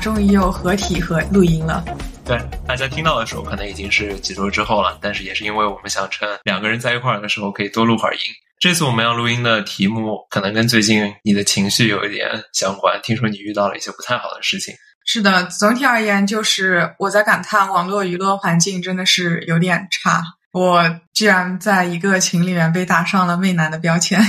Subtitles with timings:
[0.00, 1.84] 终于又合体和录音了。
[2.24, 8.20] 对，大家听到的时候可能已经是几周之后了，但是也是因为我们想趁两个人在一块儿的时候可以多录会儿音。
[8.58, 14.74] 这次我们要录音的题目可能跟最近你的情绪有一点相关，听说你遇到了一些不太好的事情。
[15.04, 20.22] 是的，总体而言就是我在感叹网络娱乐环境真的是有点差。
[20.52, 24.20] 我居然在一个群里面被打上了媚男的标签。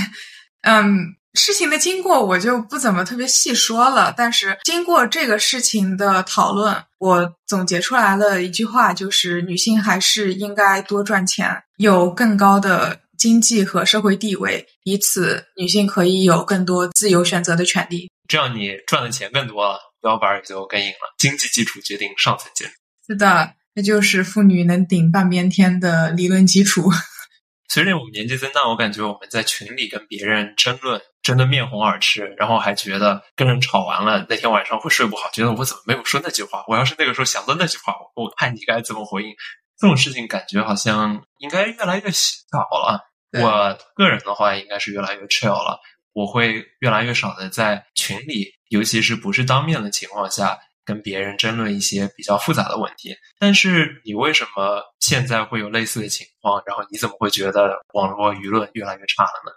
[0.62, 1.16] 嗯。
[1.34, 18.10] 事情的经过我就不怎么特别细说了，但是经过这个事情的讨论，我总结出来了一句话，就是女性还是应该多赚钱，有更高的经济和社会地位，以此女性可以有更多自由选择的权利。
[18.28, 21.14] 这样你赚的钱更多了，腰板也就更硬了。
[21.18, 22.74] 经济基础决定上层建筑。
[23.06, 26.90] 是的，那就是妇女能顶半边天的理论基础。
[27.68, 31.00] 随着我们年纪增大，我感觉我们在群里跟别人争论。
[31.22, 36.64] 争得面红耳赤，然后还觉得跟人吵完了，那天晚上会睡不好，觉得我怎么没有说那句话？
[36.66, 39.34] 我要是那个时候想到那句话，我看你该怎么回应。
[39.78, 43.00] 这种事情感觉好像应该越来越少了。
[43.32, 45.80] 我个人的话，应该是越来越 chill 了。
[46.12, 53.16] 我会越来越少的在群里，尤其是不是当面的情况下，跟别人争论一些比较复杂的问题。
[53.38, 56.62] 但是你为什么现在会有类似的情况？
[56.66, 59.52] 然后你怎么会觉得网络舆论越来越差了呢？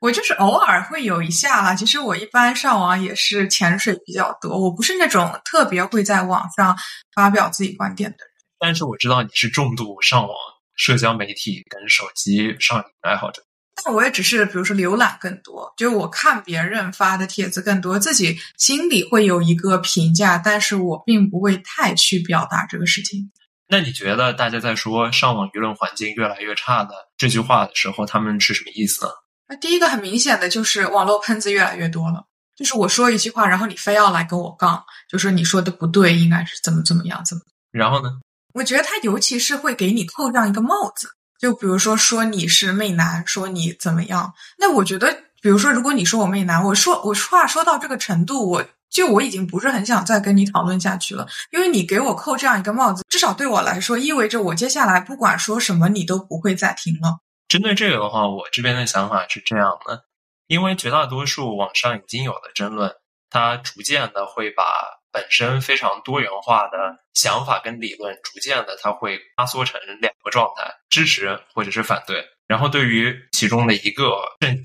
[0.00, 1.74] 我就是偶尔会有一下啦。
[1.74, 6.76] 其实我一般上网也是潜水比较多，我不是那种特别会在网上
[7.14, 8.26] 发表自己观点的人。
[8.58, 10.34] 但是我知道你是重度上网、
[10.74, 13.42] 社交媒体跟手机上瘾爱好者。
[13.82, 23.30] 但我也只是，比如说浏览更多，就我看别人发的帖子更多，自己心里会有一个评价，但是我并不会太去表达这个事情。
[23.68, 29.12] 那你觉得大家在说上网舆论环境越来越差的这句话的时候，他们是什么意思呢？
[29.50, 32.24] 那第一个很明显的就是网络喷子越来越多了，
[32.56, 34.80] 就是我说一句话，然后你非要来跟我杠，
[35.10, 37.42] 就说你说的不对，应该是怎么怎么样，怎么？
[37.72, 38.20] 然后呢？
[38.54, 44.32] 我觉得他尤其是会给你扣上一个帽子，就比如说说你是媚男，说你怎么样。
[44.56, 45.12] 那我觉得，
[45.42, 57.18] 比如说如果你说我媚男，我说我话说到这个程度，我就我已经不是很想再跟你讨论下去了，因为你给我扣这样一个帽子，至少对我来说，意味着我接下来不管说什么，你都不会再听了。
[57.50, 60.04] 针对这个的话，我这边的想法是这样的：，
[60.46, 62.94] 因为绝大多数网上已经有的争论，
[63.28, 64.62] 它逐渐的会把
[65.10, 66.78] 本身非常多元化的
[67.12, 72.24] 想法跟理论，逐渐的它会压缩成两个状态：支持或者是反对。
[72.46, 74.64] 然后对于其中的一个阵营，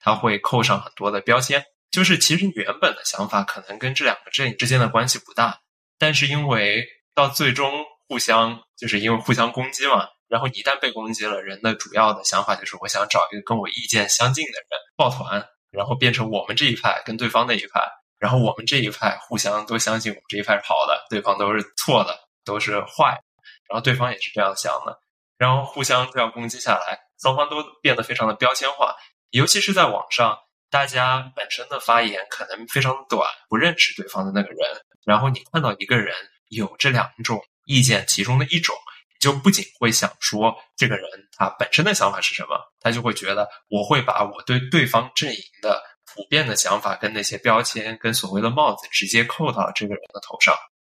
[0.00, 1.62] 它会扣上很多的标签。
[1.90, 5.60] 就是其实原本的想法可能跟这两个阵营之间的关系不大，
[5.98, 6.82] 但是因为
[7.14, 10.08] 到最终互相，就是因为互相攻击嘛。
[10.32, 14.66] 然后一旦被攻击了，人的主要的想法就是我想找一个跟我意见相近的人
[14.96, 17.86] 抱团，然后变成我们这一派跟对方那一派，
[18.18, 23.20] 然后我们这一派互相都相信我们这一派是好的，对方都是错的，都是坏，
[23.68, 24.98] 然后对方也是这样想的，
[25.36, 28.96] 然后互相这样攻击下来，双方都变得非常的标签化，
[29.32, 30.38] 尤其是在网上，
[30.70, 36.14] 大家本身的发言可能非常短，不认识对方的那个人，然后你看到一个人
[36.48, 38.74] 有这两种意见其中的一种。
[39.22, 45.80] 就不仅会想说这个人他本身的想法是什么，他就会觉得我会把我对对方阵营的
[46.12, 50.52] 普遍的想法跟那些标签跟所谓的帽子直接扣到这个人的头上。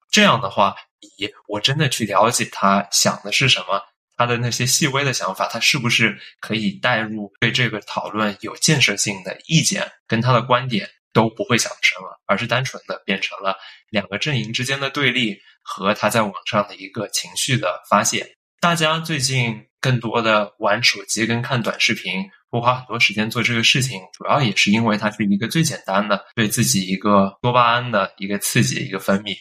[0.10, 3.80] 这样的话，以我真的去了解他想的是什么，
[4.18, 13.58] 他的那些细微的想法，他是不是可以带入对这个讨论有建设性的意见，跟他的观点都不会想深了，而是单纯的变成了
[13.90, 15.40] 两个阵营之间的对立。
[15.68, 29.36] 和他在网上的一个情绪的发泄，大家最近更多的玩手机跟看短视频，不花很多时间做这个事情，主要也是因为它是一个最简单的对自己一个多巴胺的一个刺激一个分泌。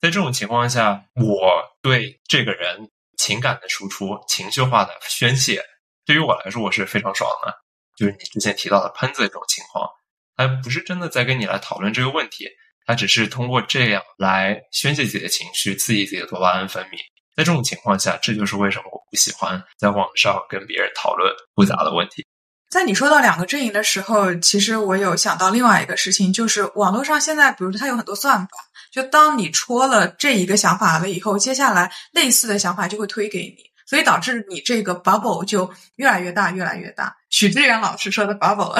[0.00, 5.62] 在这种情况下，我对这个人情感的输出、情绪化的宣泄，
[6.04, 7.54] 对于我来说我是非常爽的。
[7.96, 9.88] 就是你之前提到的喷子这种情况，
[10.38, 12.46] 他不是真的在跟你来讨论这个问题。
[12.86, 16.96] 他只是通过这样来宣泄自己的情绪，刺激自己的多巴胺分泌。
[17.36, 22.24] 在这种情况下，这就是为什么我不喜欢在网上跟别人讨论复杂的问题。
[22.70, 28.50] 在你说到两个阵营的时候，其实我有想到另外一个事情，就是网络上现在，比如说它有很多算法，
[28.90, 33.56] 就当你戳了这一个想法了以后，接下来类似的想法就会推给你，
[33.88, 37.16] 所以导致你这个 bubble 就越来越大，越来越大。
[37.30, 38.78] 许志远老师说的 bubble。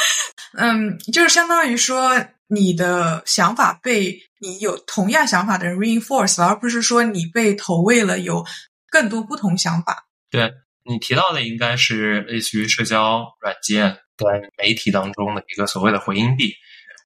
[0.52, 8.44] 嗯，就是相当于说你的想法被你有同样想法的人 reinforce，而不是说你被投喂了有
[8.90, 10.06] 更多不同想法。
[10.28, 10.52] 对
[10.84, 14.28] 你提到的应该是类似于社交软件跟
[14.58, 16.52] 媒体当中的一个所谓的回音壁。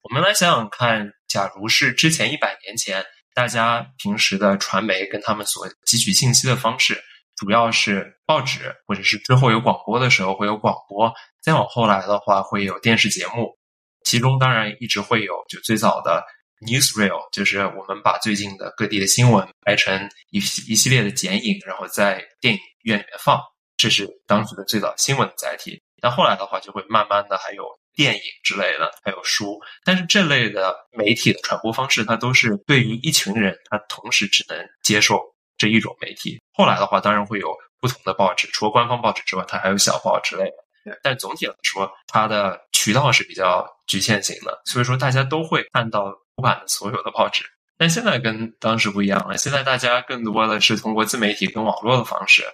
[0.03, 7.01] 我们来想想看，假如是之前一百年前，大家平时的传媒跟他们所汲取信息的方式，
[7.37, 13.57] 主要是报纸，或者是之后有广播的时候会有广播，再往后来的话会有电视节目，
[14.05, 16.25] 其中当然一直会有就最早的
[16.67, 23.41] newsreel，就是我们把最近的各地的新闻拍成一一系列的剪影，然后在电影院里面放，
[23.77, 25.83] 这是当时的最早新闻的载体。
[26.01, 27.65] 但后来的话，就会慢慢的还有。
[27.97, 35.17] 电影之类的，还有书，但是这类的媒体的传播方式，它都是对于一群人，他同时只能接受
[35.57, 36.41] 这一种媒体。
[36.53, 40.99] 后来的话，当然会有不同的报纸，除了官方报纸之外，它还有小报之类的。
[41.03, 47.43] 但总体来说，它的渠道是比较局限性的，所以说大家都会看到出版的所有的报纸。
[47.77, 52.45] 但现在跟当时不一样了，现在大家更多的是通过自媒体跟网络的方式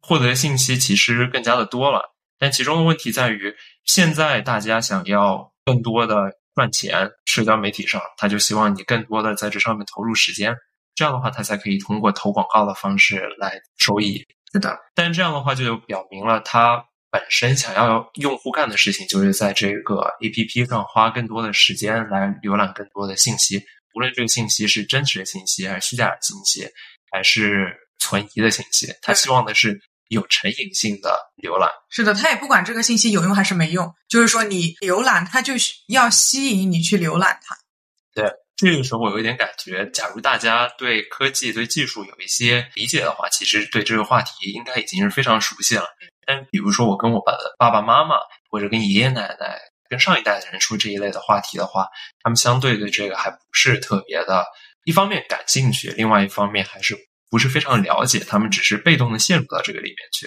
[0.00, 2.14] 获得信息，其实更加的多了。
[2.38, 3.54] 但其中的问题在于。
[3.86, 10.54] 现在大家想要更多的赚钱，社交媒体上他就希望你更多的在这上面投入时间，
[11.00, 14.22] 这样的话他才可以通过投广告的方式来收益。
[14.52, 23.56] 是的，但这样的话就表明了他本身想要用户干的事情就是在这个 APP 上花更多的时间来浏览更多的信息，
[23.94, 26.68] 无论这个信息是真实的信息还是虚假的信息，
[27.10, 29.80] 还是存疑的信息，他希望的是。
[30.10, 37.54] 有成瘾性的浏览是的，他也不管这个信息有用还是没用，就是说你浏览，它就是要吸引你去浏览它。
[38.60, 45.84] 这个时候我有一点感觉，假如大家对科技、对技术有一些理解的话，其实对这个话题应该已经是非常熟悉了。
[46.26, 48.16] 但比如说我跟我的爸爸妈妈，
[48.50, 49.58] 或者跟爷爷奶奶、
[49.88, 51.88] 跟上一代的人说这一类的话题的话，
[52.22, 54.44] 他们相对对这个还不是特别的，
[54.84, 56.96] 一方面感兴趣，另外一方面还是。
[57.32, 60.26] 不是非常了解，他们只是被动的陷入到这个里面去。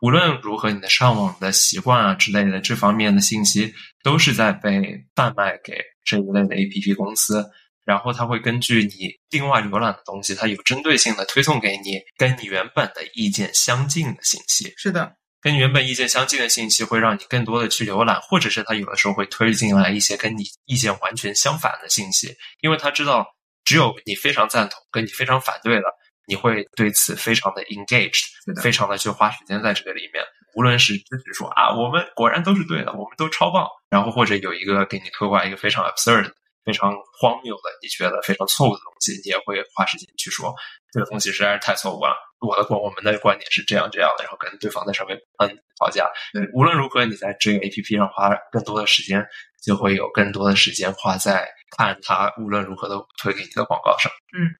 [0.00, 4.80] 无论如何，你的上网的习惯啊之类的这方面的信息，都是在被
[5.14, 7.44] 贩卖给这一类的 A P P 公司，
[7.88, 14.70] 然后它会根据你另外浏览的东西，它有针对性的推送给你跟你原本的意见相近的信息。
[14.76, 23.26] 是的，跟你原本意见相近的信息会让你更多的去浏览，或者是它有的时候会推进来一些跟你意见完全相反的信息，因为他知道
[23.64, 25.84] 只有你非常赞同，跟你非常反对的。
[26.26, 28.20] 你会对此非常的 engaged，
[28.62, 30.22] 非常的去花时间在这个里面。
[30.54, 36.30] 无论是支持说啊，我们果然都是对的，我们都超棒，然后或者有一个给你推过来一个非常 absurd、
[36.68, 40.54] 非常荒谬的，你觉得非常错误的东西，你也会花时间去说
[40.92, 42.14] 这个东西实在是太错误了。
[42.46, 45.48] 我的观，我们的观点是这样这样的，然后跟对方在上面嗯
[45.78, 46.04] 吵架。
[46.52, 49.26] 无论如何，你在这个 A P P 上花更多的时间，
[49.64, 54.12] 就会有更多的时间花在看它无论如何都推给你的广告上。
[54.36, 54.52] 嗯。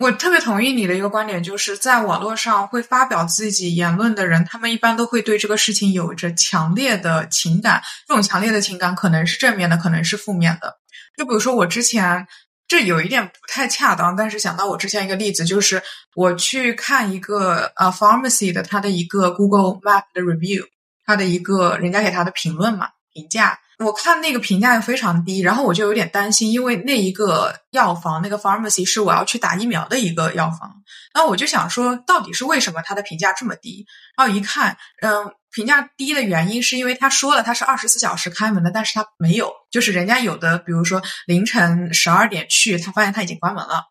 [0.00, 7.82] 我特别同意你的一个观点，就是在网络上会发表自己言论的人，他们一般都会对这个事情有着强烈的情感。
[8.08, 10.78] 这种强烈的情感可能是正面的，可能是负面的。
[11.16, 12.26] 就比如说我之前，
[12.68, 15.82] 这有一点不太恰当，但是想到我之前一个例子，就是
[16.14, 20.64] 我去看一个呃 pharmacy 的他的一个 Google Map 的 review，
[21.04, 23.58] 他的一个人家给他的评论嘛评价。
[23.78, 30.82] 我看那个评价又非常低，然后我就有点担心，因为那一个药房那个 pharmacy 是我要去打疫苗的一个药房，
[31.14, 33.86] 那我就想说，到底是为什么它的评价这么低？
[34.18, 43.84] 然后一看，嗯，评价低的原因是因为他说了他是二十四小时开门的，但是他没有，就是人家有的，比如说凌晨十二点去，他发现他已经关门了。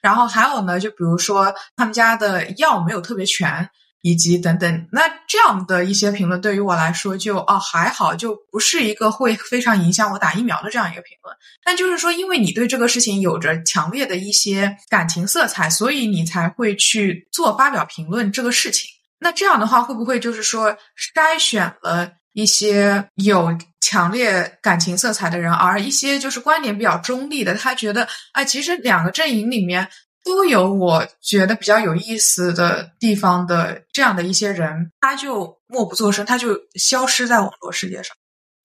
[0.00, 3.68] 然后还有呢，就比如说他们家的药没有特别全。
[4.06, 11.34] 以及等等，那这样的一些评论对于我来说就哦还好，就不是一个会非常影响我打疫苗的这样一个评论。
[11.64, 18.90] 但就是说，因为你对这个事情有着强烈的一些感情色彩，所以你才会去做发表评论这个事情。
[19.24, 20.70] 那这样的话，会不会就是说
[21.16, 29.88] 筛选了一些有强烈感情色彩的人，而一些就是观点比较中立的，他觉得哎，其实两个阵营里面。
[30.26, 38.16] 都有我觉得比较有意思的地方的这样的一些人，他就默不作声，他就消失在网络世界上。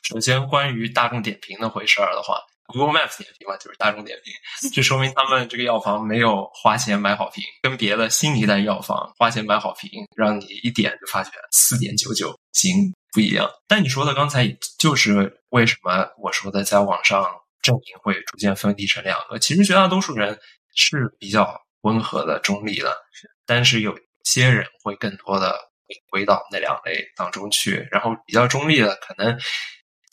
[0.01, 2.39] 首先，关于大众点评那回事儿的话
[2.71, 4.33] ，Google Maps 点评嘛，就是大众点评，
[4.71, 13.49] 这说明他们这个药房没有花钱买好评，跟别的新一代药房花钱买好评，让你一点就发觉四点九九行不一样。
[13.67, 14.47] 但你说的刚才
[14.77, 17.25] 就是为什么我说的，在网上
[17.61, 20.39] 阵营会逐渐分离成两个，其实绝大多数人。
[20.75, 22.95] 是比较温和的、中立的，
[23.45, 25.51] 但是有些人会更多的
[25.87, 27.85] 回归到那两类当中去。
[27.91, 29.37] 然后比较中立的，可能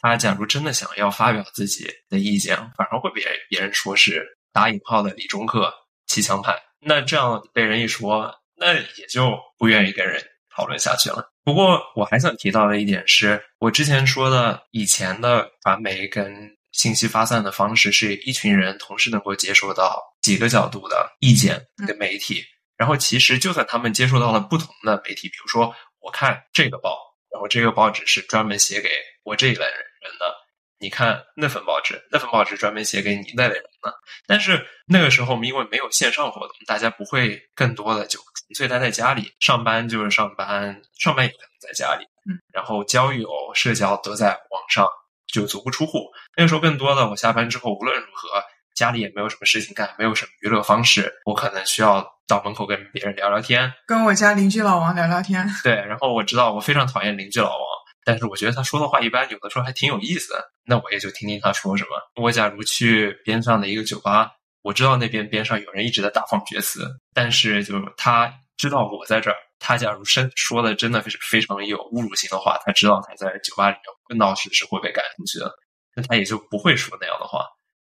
[0.06, 5.72] 他假如真的想要发表自己的意见，反而会被别人说是打引号的理中客、
[6.06, 6.56] 骑墙派。
[6.80, 10.22] 那这样被人一说，那也就不愿意跟人
[10.54, 11.28] 讨论下去了。
[11.42, 16.34] 不过我还想提到的一点是，我之前说的以前的传媒跟
[16.72, 22.44] 信息发散的方式，是一群人同时能够接受到几个角度的意见跟媒体。
[22.76, 26.98] 然后其实就算他们接触到了不同的媒体，比如说我看这个报，
[27.32, 28.90] 然后这个报纸是专门写给
[29.24, 29.74] 我这一类人
[30.18, 30.34] 的，
[30.78, 33.94] 你看那份报纸，那份报纸专门写给你那类人的。
[34.26, 44.86] 但是那个时候我们因为没有线上活动，大家不会更多的就纯粹待在家里上班，就是上班，上班也可能在家里，嗯，然后交友、社交都在网上，
[45.32, 46.10] 就足不出户。
[46.36, 48.42] 那个时候更多的，我下班之后无论如何。
[48.76, 55.48] 家里也没有什么事情干，没有什么娱乐方式，我可能需要到门口跟别人聊聊天，跟我家邻居老王聊聊天。
[55.64, 57.66] 对，然后我知道我非常讨厌邻居老王，
[58.06, 61.90] 但是我觉得他说的话一般，有的时候还挺有意思的，那我也就听听他说什么。
[62.22, 64.30] 我假如去边上的一个酒吧，
[64.62, 73.76] 我知道那边边上有人一直在大放厥词，但是就是他知道我在这儿，他假如真说的真的是非常有侮辱性的话，他知道他在酒吧里
[74.08, 75.52] 面闹事是会被赶出去的，
[75.96, 77.44] 那他也就不会说那样的话。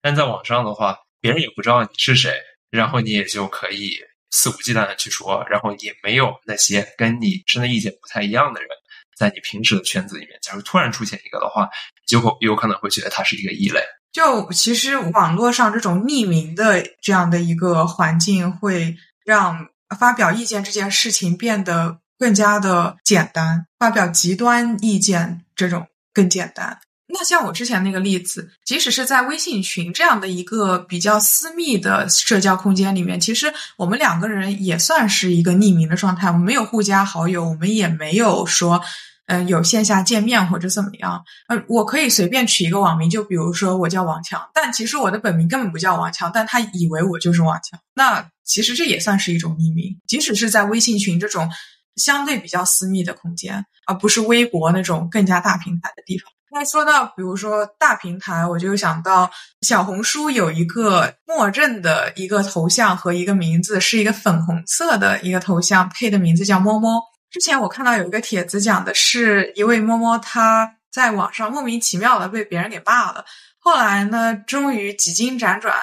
[0.02, 2.38] 但在网上的话，别人也不知道你是谁，
[2.69, 3.92] 然后你也就可以
[4.31, 8.69] 肆无忌惮的去说，然后也没有那些跟你真的意见不太一样的人，
[9.22, 11.68] 在你平时的圈子里面，假如突然出现一个的话，
[12.08, 13.80] 就有可能会觉得他是一个异类。
[14.10, 26.80] 就其实网络上这种匿名的这样的一个环境，会让发表意见这件事情变得更加的简单，发表极端意见这种更简单。
[27.14, 38.82] 那像我之前那个例子，即使是在微信群这样的一个比较私密的社交空间里面，其实我们两个人也算是一个匿名的状态，我们没有互加好友，我们也没有说，
[39.26, 41.22] 嗯，有线下见面或者怎么样。
[41.48, 47.80] 呃，我可以随便取一个网名，就比如说我叫王强，但其实我的本名根本不叫王强，但他以为我就是王强。
[47.94, 51.48] 那其实这也算是一种匿名，即使是在微信群这种
[51.96, 56.30] 相对比较私密的空间，而不是微博那种更加大平台的地方。
[56.54, 59.30] 那说到比如说大平台，我就想到
[59.62, 67.00] 小红书有一个默认的一个头像和一个名字，是一个粉红色的一个头像，配的名字叫摸摸。
[67.32, 73.24] 之前我看到有一个帖子讲的是一位摸摸，他在网上莫名其妙的被别人给骂了。
[73.58, 75.74] 后来呢，终于几经辗转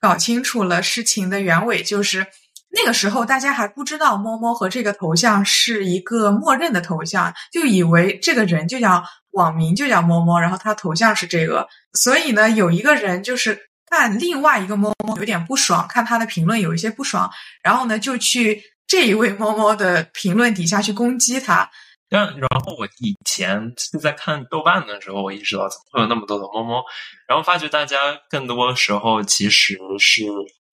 [0.00, 2.26] 搞清楚了事情的原委，就是
[2.70, 9.02] 那个时候大家还不知道摸摸和这个头像是一个默认的头像，就以为这个人就叫。
[9.32, 13.56] 网名就叫摸摸，然后他头像是这个，所以呢，有一个人就是
[13.88, 17.30] 看另外一个摸摸有点不爽，看他的评论有一些不爽，
[17.62, 21.70] 然后呢就去这一位猫猫的评论底下去攻击他。
[22.08, 26.82] 但然后我以前是在看豆瓣的时候，我意识到怎么会有那么多的猫猫，
[27.28, 30.24] 然后发觉大家更多时候其实是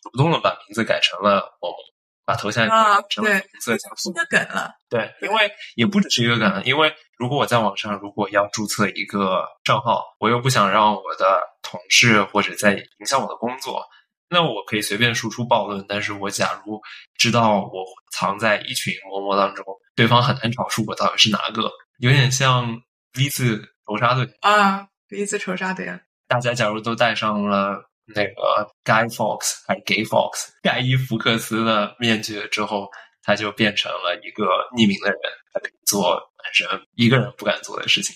[0.01, 1.77] 主动的把名字改成了摸摸。
[2.25, 2.73] 把头像改，
[3.07, 4.73] 成红色加一个梗了。
[4.89, 13.81] 对，因为也不只是一个梗，因为如果我在网上如果要注册一个账号，我又不想让我的同事或者在影响我的工作，
[14.29, 15.85] 那我可以随便输出暴论。
[15.87, 16.81] 但是我假如
[17.15, 19.65] 知道我藏在一群嬷嬷当中，
[19.95, 22.81] 对方很难找出我到底是哪个，有点像
[23.17, 25.87] V 字仇杀队啊，V 字仇杀队。
[26.27, 27.83] 大家假如都戴上了。
[28.15, 32.89] 那个 Guy Fox 还是 Gay Fox 盖伊福克斯的面具之后，
[33.21, 35.19] 他就变成了一个匿名的人，
[35.51, 36.65] 他可以做本身
[36.95, 38.15] 一个人不敢做的事情。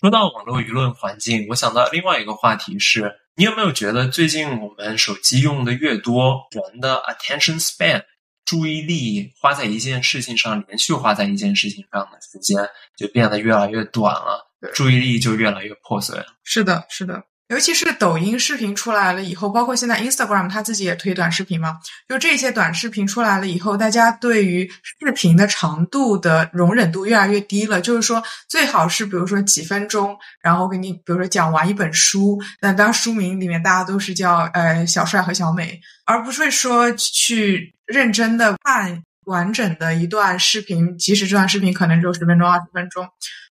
[0.00, 3.02] 说到网络舆论环境，我想到另外一个话题是：
[3.40, 8.04] 你有没有觉得最近我们手机用的越多，人的 attention span
[8.44, 12.58] 注意力花在一件事情上，连续花在一件事情上的时间
[12.98, 16.26] 就变得越来越短了，注意力就越来越破碎了。
[16.44, 17.24] 是的，是的。
[17.50, 21.78] 尤其是抖音视频出来了以后，包括现在 Instagram 它自己也推短视频嘛，
[22.08, 27.80] 就这些短视频出来了以后，大家对于视频的长度的容忍度越来越低了。
[27.80, 43.08] 就是说，最好是比如说几分钟，然后给你比如说讲完一本书，那当书名里面大家都是叫呃小帅和小美，而不是说去认真的看完整的一段视频，即使这段视频可能只有十分钟、二十分钟。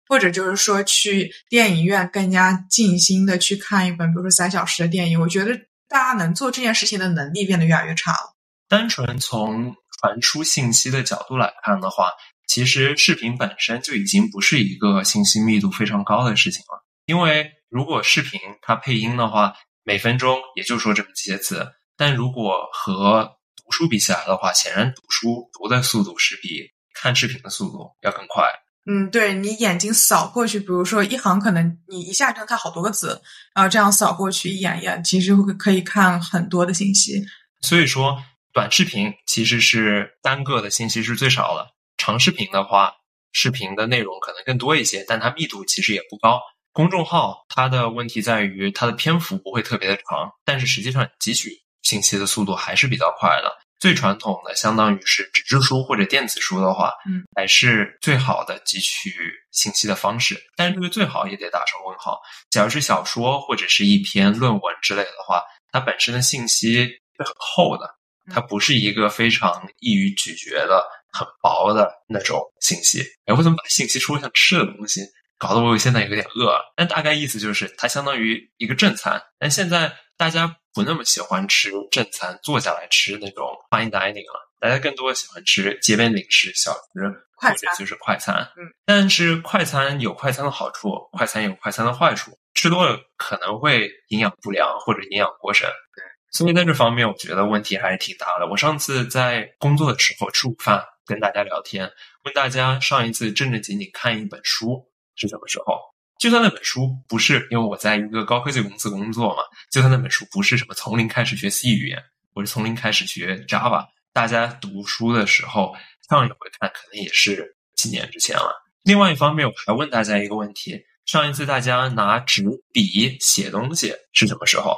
[0.09, 5.21] 或者就是说，去电影院更加静心的去看一本，比如说三小时的电影。
[5.21, 5.55] 我觉得
[5.87, 8.35] 大家能做这件事情的能力变得越来越差了。
[8.67, 12.11] 单纯从传输信息的角度来看的话，
[12.47, 16.83] 其实视频本身就已经不是一个信息密度非常高的事情了。
[17.05, 26.71] 因为如果视频它配音的话，每分钟也就说这么些字，但如果和读书比起来的话，显然读书读的速度是比。
[27.01, 28.43] 看视频的速度要更快。
[28.91, 33.21] 嗯，对你眼睛扫过去，比如说一行，可能你一下就能看好多个字，
[33.53, 37.23] 然后这样扫过去一眼一眼，其实会可以看很多的信息。
[37.61, 38.17] 所以说，
[38.51, 41.67] 短视频其实是单个的信息是最少的，
[41.97, 42.91] 长视频的话，
[43.31, 46.41] 视频的内容可能更多一些，但它密度其实也不高。
[46.71, 51.51] 公众号它的问题在于它的篇幅不会特别的长，但是实际上汲取
[51.83, 53.51] 信息的速度还是比较快的。
[53.79, 60.37] 最传统的，相当于是纸质书或者电子书的话，嗯，还是最好的汲取信息的方式。
[60.57, 62.19] 但是这个最好也得打上问号。
[62.49, 67.89] 假如是小说或者是一篇论文之类的话，它本身的信息是很厚的，
[68.33, 73.01] 它不是一个非常易于咀嚼的、很薄的那种信息。
[73.25, 75.01] 哎，我怎么把信息说像吃的东西，
[75.37, 76.73] 搞得我现在有点饿了？
[76.75, 79.21] 但大概意思就是，它相当于一个正餐。
[79.39, 80.57] 但现在大家。
[80.79, 84.49] 不那么喜欢吃正餐，坐下来吃那种 fine dining 了。
[84.61, 87.01] 大家更多喜欢吃街边零食、小吃，
[87.35, 88.35] 或者就是快餐。
[88.55, 92.31] 嗯，但是快餐有快餐的好处，快餐有快餐的坏处。
[92.53, 95.67] 吃多了可能会营养不良或者营养过剩。
[95.67, 98.47] 对，所以在这方面，我觉得问题还是挺大的。
[98.47, 101.91] 我上次在工作的时候吃午饭，跟大家聊天，
[102.23, 105.77] 问大家上一次正正经经看一本书是什么时候。
[106.19, 115.73] 就算那本书不是，因为我在一个高科技公司工作嘛，就算那本书不是什么从零开始学 C 语言，我是从零开始学 Java，大家读书的时候
[116.09, 118.53] 上一回看，可能也是几年之前了。
[118.83, 124.75] 另外一方面，我还问大家一个问题：上一次大家拿纸笔写东西是什么时候？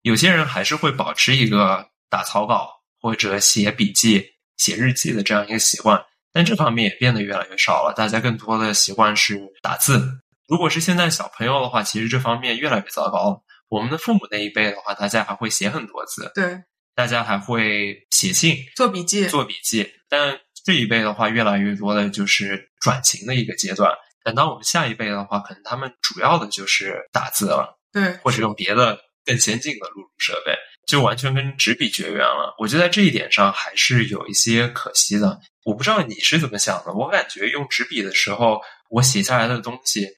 [0.00, 4.24] 有些人还是会保持一个打草稿或者写笔记、
[4.56, 6.02] 写日记的这样一个习惯，
[6.32, 7.92] 但这方面也变得越来越少了。
[7.94, 10.02] 大家更多的习惯是打字。
[10.48, 13.42] 如果是现在小朋友的话，其实这方面越来越糟糕了。
[13.68, 16.58] 我们的父母那一辈的话，大家还会写很多字，对，
[16.94, 19.86] 大家还会写信、做笔记、做笔记。
[20.08, 23.92] 但这一辈的话，越来越多的就是转型的一个阶段。
[24.24, 30.54] 等到我们下一辈的话，可能他们主要的就是打字了，对，或者用别的更先进的录入设备，
[30.86, 32.54] 就完全跟纸笔绝缘了。
[32.58, 35.38] 我觉得在这一点上还是有一些可惜的。
[35.64, 40.08] 我不知道你是怎么想的，我感觉用纸笔的时候，我写下来的东西。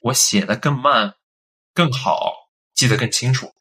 [0.00, 1.14] 我写的更慢，
[1.74, 2.32] 更好，
[2.74, 3.52] 记得更清楚。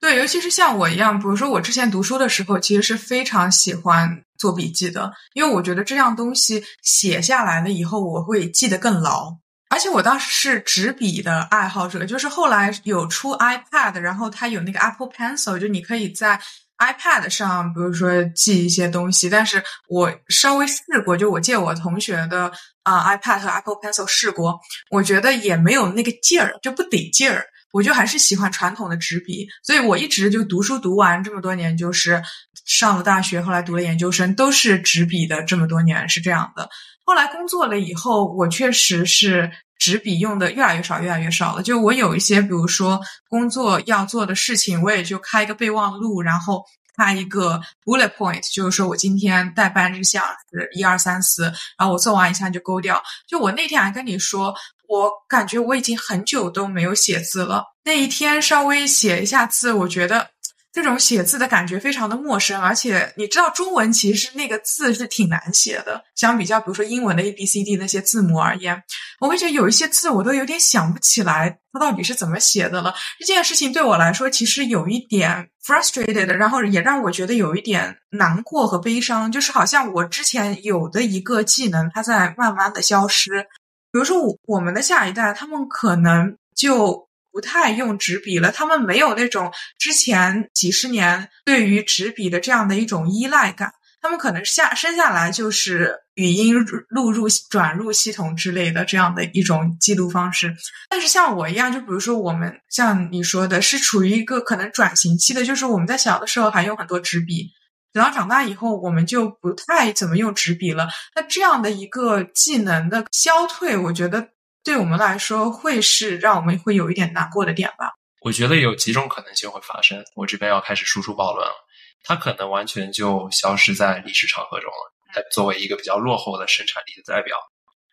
[0.00, 9.38] 对，尤其是像我一样，比如说我之前读书的时候，其实是非常喜欢做笔记的，因为我觉得这样东西写下来了以后，我会记得更牢。
[9.70, 16.40] 而且我当时是纸笔的爱好者，就是后来有出 iPad，然后它有那个 Apple Pencil，就你可以在
[16.78, 19.28] iPad 上，比如说记一些东西。
[19.28, 22.52] 但是我稍微试过，就我借我同学的。
[22.84, 24.58] 啊，iPad 和 Apple Pencil 试过，
[24.90, 27.44] 我觉得也没有那个劲儿，就不得劲儿。
[27.70, 32.22] 我就还是喜欢传统的纸笔，所以我一直就读书读完这么多年，就是
[32.64, 35.42] 上了大学，后来读了研究生，都是纸笔的。
[35.42, 36.70] 这么多年是这样的。
[37.04, 41.62] 后来工作了以后，我确实是纸笔用的越来越少，越来越少了。
[41.62, 46.64] 就我有一些，比如说工作要做的事情，我也就开一个备忘录，然后。
[47.00, 51.44] 开一个 bullet point，就是说我今天代办日项是一二三四，
[51.78, 53.00] 然后我做完一下就勾掉。
[53.24, 54.52] 就我那天还跟你说，
[54.88, 57.62] 我感觉我已经很久都没有写字了。
[57.84, 60.28] 那一天稍微写一下字，我觉得。
[60.70, 68.80] 这种写字的感觉非常的陌生，而且你知道中文其实那个字是挺难写的，相比较比如说英文的 A B C D 那些字母而言，
[69.18, 72.94] 我会觉得有一些字我都有点想不起来它到底是怎么写的了。
[73.18, 83.42] 这件事情对我来说其实有一点 frustrated，然后也让我觉得有一点难过和悲伤，就是好像我之前有的一个技能它在慢慢的消失。
[83.90, 87.07] 比如说我我们的下一代，他们可能就。
[87.38, 93.70] 不太用纸笔了，他们没有那种之前几十年对于纸笔的这样的一种依赖感。
[94.02, 96.52] 他们可能下生下来就是语音
[96.88, 100.52] 录入转入系统之类的这样的一种记录方式。
[100.90, 107.46] 但是像我一样，就比如说我们像你说的，是处于一个可能转型期的，就是我们在小的时候还有很多纸笔，
[107.92, 110.88] 等到长大以后，我们就不太怎么用纸笔了。
[111.14, 114.26] 那这样的一个技能的消退，我觉得。
[114.68, 117.94] 对我们来说，会是让我们会有一点难过的点吧？
[118.20, 120.04] 我觉得有几种可能性会发生。
[120.14, 121.54] 我这边要开始输出暴论了。
[122.02, 124.92] 它可能完全就消失在历史长河中了。
[125.14, 127.34] 它作为一个比较落后的生产力的代表，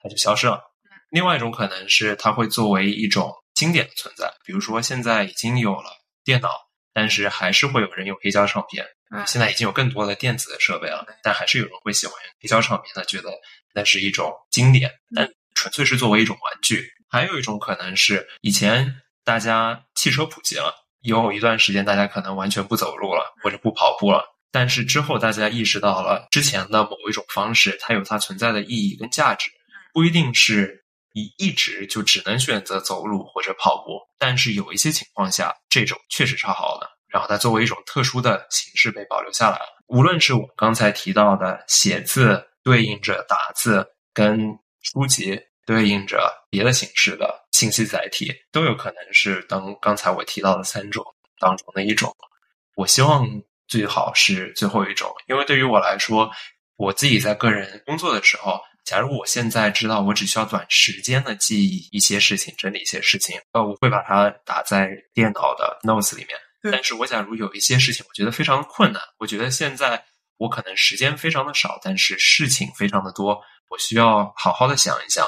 [0.03, 0.59] 它就消失了。
[1.09, 4.29] 另外一种可能是，它会作为一种经典的存在。
[4.43, 5.89] 比如说，现在已经有了
[6.25, 6.49] 电脑，
[6.91, 8.85] 但是还是会有人用黑胶唱片。
[9.25, 12.91] 现在已经有更多的电子的设备了，但还是有人会喜欢黑胶唱片。
[12.93, 13.31] 他觉得
[13.73, 15.25] 那是一种经典，但。
[15.55, 29.49] 纯粹是作为一种玩具，还有一种可能是以前大家汽车普及了，有一段时间大家可能完全不走路了或者不跑步了，但是之后大家意识到了之前的某一种方式，它有它存在的意义跟价值，
[29.93, 33.99] 不一定是你一直就只能选择走路或者跑步。
[34.19, 36.89] 但是有一些情况下，这种确实是好的。
[37.07, 39.65] 然后它作为一种特殊的形式被保留下来了。
[39.87, 44.49] 无论是我刚才提到的写字对应着打字，跟
[44.85, 51.03] 书籍对应着别的形式的信息载体，都有可能是当刚才我提到的三种
[51.39, 52.15] 当中的一种。
[52.75, 53.27] 我希望。
[53.67, 56.29] 最好是最后一种，因为对于我来说，
[56.75, 66.37] 我自己在个人工作的时候，假如我现在知道我只需要短时间的记忆一些事情，整理一些事情，呃，我会把它打在电脑的 notes 里面。
[66.71, 70.05] 但是我假如有一些事情，我觉得非常困难，我觉得现在
[70.37, 75.27] 我可能时间非常的少，但是事情非常的多，我需要好好的想一想，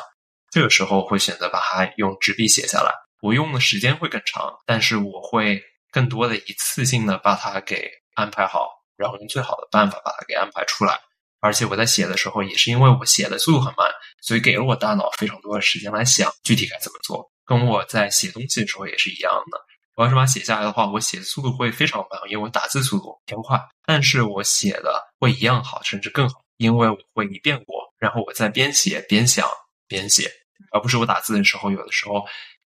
[0.52, 2.92] 这个时候会选择把它用纸笔写下来。
[3.22, 7.90] 我用的时间会更长，但是我会更多的一次性的把它给。
[8.18, 11.00] 安排好，然后用最好的办法把它给安排出来。
[11.40, 13.88] 而且我在写的时候，也是因为我写的速度很慢，
[14.24, 17.32] 所以给了我大脑非常多的时间来想具体该怎么做。
[17.46, 19.60] 跟我在写东西的时候也是一样的。
[19.96, 23.62] 我要是把它写下来的话，我写速度会非常慢，因为我打字速度偏快。
[23.86, 29.48] 但是我写的会一样好，甚至更好，因为我会一遍过，然后我再边写边想
[29.88, 30.30] 边写，
[30.72, 32.26] 而不是我打字的时候，有的时候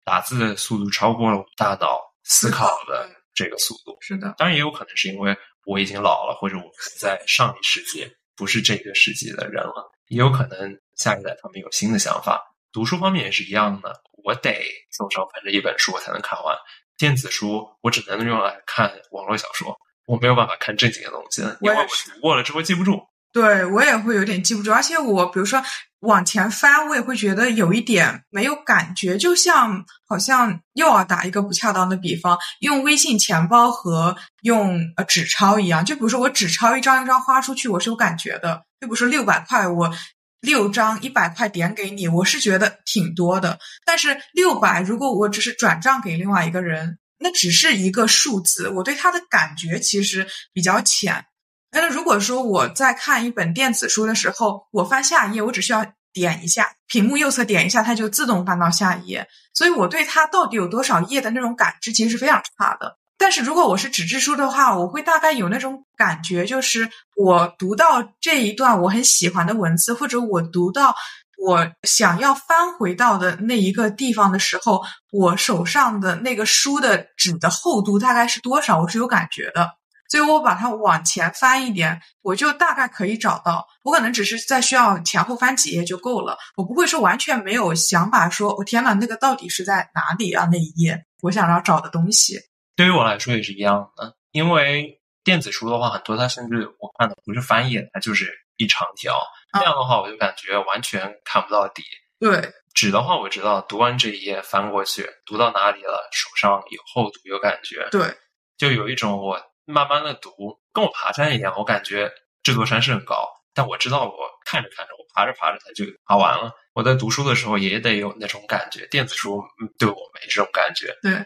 [0.05, 3.09] 打字的速度超过了我大脑思考的。
[3.35, 5.33] 这个速度是的，当然也有可能是因为
[5.65, 6.63] 我已经老了，或者我
[6.99, 9.89] 在上一世纪，不是这个世纪的人了。
[10.07, 12.43] 也有可能下一代他们有新的想法。
[12.73, 14.51] 读书方面也是一样的，我得
[14.91, 16.53] 手上捧着一本书我才能看完。
[16.97, 19.73] 电子书我只能用来看网络小说，
[20.05, 22.99] 我没有办法看正经的东西，因为我读过了之后记不住。
[23.31, 25.63] 对我也会有点记不住，而且我比如说。
[26.01, 35.83] 往前翻，我也会觉得有一点没有感觉，就像好像又要打一个不恰当的比方，用微信钱包和用呃纸钞一样。
[35.83, 38.63] 就比如说我纸钞一张一张花出去，我是有感觉的。
[38.79, 39.93] 就比如说六百块，我
[40.39, 43.59] 六张一百块点给你，我是觉得挺多的。
[43.85, 51.25] 但是六百，如果我只是转账给另外一个人，那只是一个数字，我对他的感觉其实比较浅。
[51.71, 59.27] 但是如果说我在看一本电子书的时候，我翻下一页，我只需要点一下屏幕右侧点一下，它就自动翻到下一页。
[59.53, 62.97] 所以我对它到底有多少页的那种感知其实是非常差的。
[63.17, 70.95] 但是如果我是纸质书的话，我会大概有那种感觉，就是我读到这一段我很喜欢的文字，或者我读到
[71.37, 79.78] 我想要翻回到的那一个地方的时候，我手上的那个书的纸的厚度大概是多少，我是有感觉的。
[80.09, 83.67] 所以我把它往前翻一点，我就大概可以找到。
[83.83, 88.27] 我可能只是在需要前后翻几页就够了，我不会说完全没有想法。
[88.27, 90.49] 说我天呐，那个到底是在哪里啊？
[90.51, 92.39] 那一页我想要找的东西。
[92.75, 99.15] 对于我来说也是一样的，因为电子书的话，很多它甚至我看的不是翻页，它就是一长条。
[99.53, 101.83] 那样的话，我就感觉完全看不到底。
[102.19, 107.87] 对纸的话，我知道读完这一页翻过去，读到哪里了，手上有厚度，有感觉。
[107.91, 108.17] 对，
[108.57, 109.39] 就有一种我。
[109.69, 116.51] 慢慢的读，跟我爬山一样，我感觉这座山是很高，但我知道我看着看着，我爬着爬着它就爬完了。
[116.73, 119.43] 我在读书的时候也得有那种感觉，电子书
[119.77, 120.97] 对我没这种感觉。
[121.01, 121.23] 对，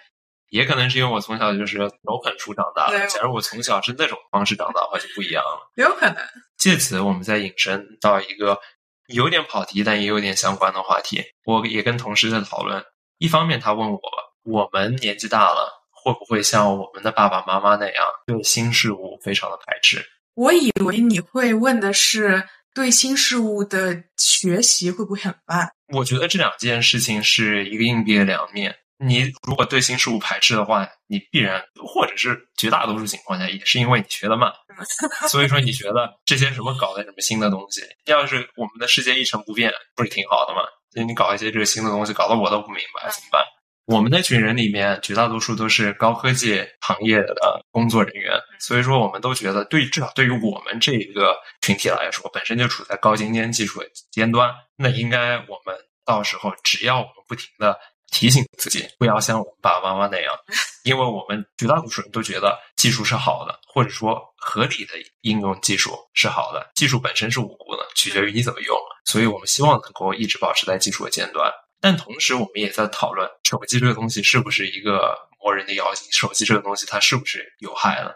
[0.49, 3.08] 也可能是因为我从小就是手捧书长大的。
[3.08, 5.71] 假如我从小是那种方式长大的话，就不一样了。
[5.75, 6.17] 有可能。
[6.58, 8.60] 借此，我们再引申到一个
[9.08, 11.23] 有点跑题，但也有点相关的话题。
[11.45, 12.84] 我也跟同事在讨论，
[13.19, 14.01] 一方面他问我，
[14.43, 15.83] 我们年纪大了。
[16.04, 20.04] 会不会像我们的爸爸妈妈那样对新事物非常的排斥？
[20.36, 25.70] 我以为你会问的是对新事物的学习会不会很慢？
[25.94, 28.76] 我觉得这两件事情是一个硬币的两面。
[28.98, 34.52] 你如果对新事物排斥的话，你必然或者是绝大多数情况下也是因为你学的慢。
[35.28, 40.62] 所以说你觉得这些什么搞的什么新的东西，要是我们的世界一成不变，不是挺好的吗？
[40.94, 43.44] 所以你搞一些这个新的东西，搞得我都不明白，怎么办？
[43.86, 57.78] 我们那群人里面，绝大多数都是高科技行业的工作人员，所以说我们都觉得，对至少对于我们这一个群体来说，本身就处在高精尖技术的尖端，那应该我们到时候只要我们不停的
[58.10, 60.34] 提醒自己，不要像我们爸爸妈妈那样，
[60.86, 64.93] 因为我们绝大多数人都觉得技术是好的，或者说合理的
[65.24, 71.52] 应用技术是好的，技术本身是无辜的，取决于你怎么用，所以我们希望能够一直保持在技术的尖端。
[71.84, 76.10] 但同时，我们也在讨论手机这个东西是不是一个磨人的妖精？
[76.13, 78.10] 手机这个东西它是不是有害呢？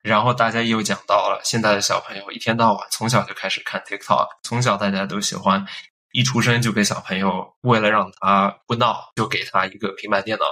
[0.00, 5.66] 然后大家又讲到了现在的小朋友一天到晚从小就开始看 TikTok，从小大家都喜欢
[6.12, 10.46] 一出生就给小朋友为了让他不闹，就给他一个平板电脑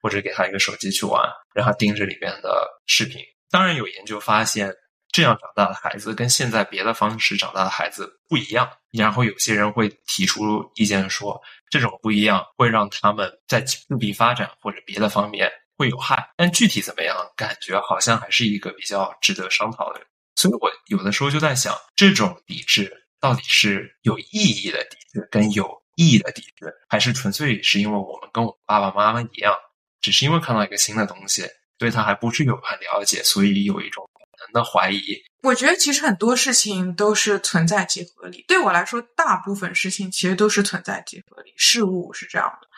[0.00, 1.20] 或者给他一个手机去玩，
[1.52, 3.20] 让他盯着里面的视频。
[3.50, 4.72] 当然有研究发现，
[5.10, 8.70] 这样长大的孩子跟现在别的方式长大的孩子不一样。
[8.92, 11.42] 然后有些人会提出意见说，
[11.74, 16.32] 这种不一样会让他们在智力发展或者别的方面会有害。
[16.36, 20.00] 但具体怎么样，感觉好像还是一个比较值得商讨的。
[20.36, 29.52] 所以我有的时候就在想，这种抵制到底是有意义的抵制，跟有意义的抵制，还是纯粹是因为我们跟我爸爸妈妈一样，
[30.00, 31.44] 只是因为看到一个新的东西，
[31.76, 35.20] 对他还不是有很了解，所以有一种本能的怀疑。
[35.44, 38.44] 我觉得其实很多事情都是存在即合理。
[38.48, 41.52] 对我来说，大部分事情其实都是存在即合理。
[41.58, 42.68] 事物是这样的。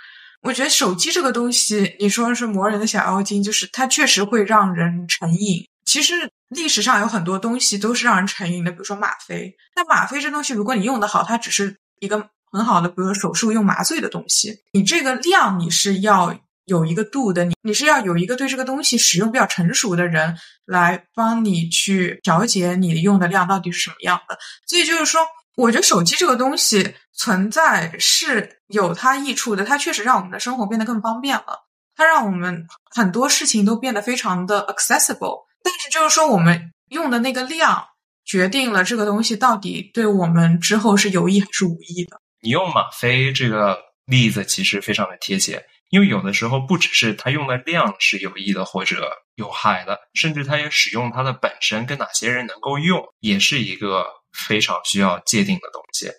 [0.42, 5.64] 我觉得手机这个东西，你说是磨人的小妖精，就是它确实会让人成瘾。
[5.84, 6.12] 其实
[6.48, 9.56] 历史上有很多东西都是让人成瘾的，比如说吗啡。
[9.76, 14.52] 那吗啡这东西，如果你用的好，它只是一个很好的，比如说手术用麻醉的东西。
[14.72, 24.38] 你这个量你是要有一个度的，你你是要有一个对这个东西使用比较成熟的人来帮你去调节你用的量到底是什么样的。
[24.66, 25.22] 所以就是说，
[25.56, 35.46] 我觉得手机这个东西存在是有它益处的，它确实让我们的生活变得更方便了，它让我们很多事情都变得非常的 accessible。
[35.62, 37.86] 但是就是说，我们用的那个量
[38.24, 42.20] 决定了这个东西到底对我们之后是有益还是无益的。
[42.42, 56.10] 你用吗啡这个例子其实非常的贴切，因为有的时候不只是它用的量是有益的或者有害的，甚至它也使用它的本身跟哪些人能够用，也是一个非常需要界定的东西。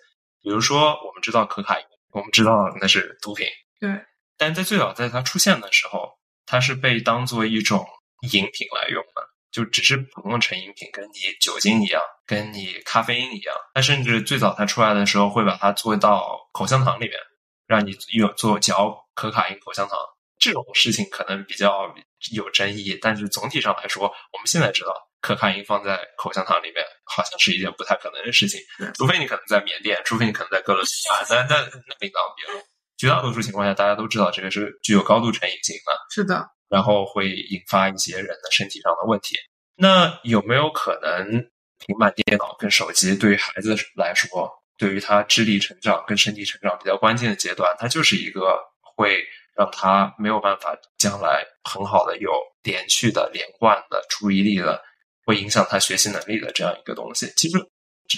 [0.42, 3.46] 比如说，我们知道可卡因，我们知道那是毒品，
[3.80, 3.90] 对。
[4.36, 7.86] 但在最早在它出现的时候，它是被当做一种
[8.32, 9.28] 饮品来用的。
[9.50, 13.56] 就只是普通的成饮品，跟你酒精一样，跟你咖啡因一样。
[13.72, 17.12] 它甚至最早它出来的时候，会把它做到口香糖里面，
[17.68, 19.96] 让你用做嚼可卡因口香糖。
[20.40, 21.94] 这种事情可能比较
[22.32, 28.60] 有争议，但是总体上来说，我们现在知道可卡因放在口香糖里面，好像是一件不太可能的事情。
[28.94, 32.64] 除非你可能在缅甸，除非你可能在哥伦比亚，那那那另当别论。
[32.96, 35.92] 绝大多数情况下，大家都知道这个是具有高度成瘾性的。
[36.10, 36.48] 是的。
[36.68, 39.36] 然后会引发一些人的身体上的问题。
[39.74, 48.56] 那有没有可能，平板电脑跟手机对于孩子来说，对于他智力成长跟身体成长比较关键的阶段，它就是一个
[48.96, 49.22] 会
[49.56, 52.30] 让他没有办法将来很好的有
[52.62, 54.80] 连续的连贯的注意力的，
[55.26, 57.32] 会影响他学习能力的这样一个东西？
[57.36, 57.58] 其实，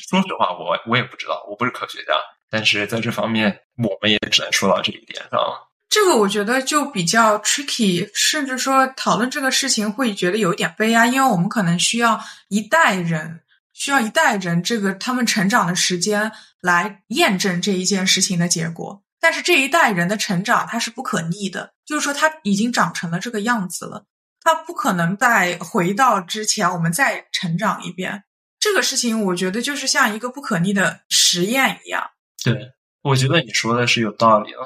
[0.09, 2.15] 说实话，我我也不知道，我不是科学家，
[2.51, 5.41] 但是在这方面，我们也只能说到这一点上。
[5.89, 13.41] 这个我觉得就比较 tricky，甚至说讨论这个事情会觉得有点悲哀，因为我们可能需要一代人，
[13.81, 19.03] 需要一代人这个他们成长的时间来验证这一件事情的结果。
[19.19, 24.05] 但是这一代人的成长它是不可逆的，就是说他已经长成了这个样子了，
[24.43, 28.25] 他不可能再回到之前我们再成长一遍。
[28.59, 32.11] 这个事情我觉得就是像一个不可逆的实验一样。
[32.45, 32.55] 对，
[33.01, 34.59] 我觉得你说的是有道理的。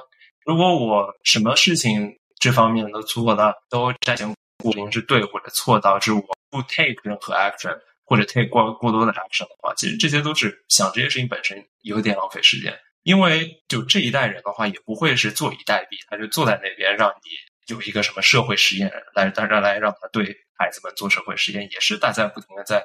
[0.45, 12.79] 如果我什么事情这方面都做的都展现过明是对或者错，导致我不 take 任何 action 或者 take 过过多的 action 的话，其实这些都是想这些事情本身有点浪费时间。
[13.03, 20.25] 因为就这一代人的话，也不会是坐以待毙，他就坐在那边让你有一个什么社会实验来，当然来让他对
[20.59, 22.85] 孩子们做社会实验，也是大家不停的在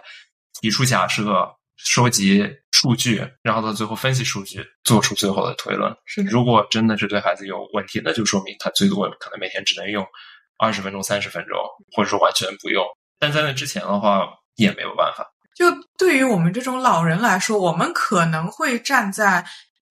[0.61, 1.55] 提出假设。
[1.81, 5.95] 收集数据，然后到最后分析数据，做出最后的推论。
[6.03, 10.05] 是，如果真的是对孩子有问题，那就说明他最多可能每天只能用
[10.57, 11.57] 二十分钟、三十分钟，
[11.95, 12.85] 或者说完全不用。
[13.17, 14.27] 但在那之前的话，
[14.59, 15.25] 也没有办法。
[15.55, 15.65] 就
[15.97, 19.45] 对于我们这种老人来说，我们可能会站在